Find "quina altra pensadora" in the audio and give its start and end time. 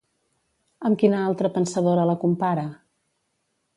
1.03-2.07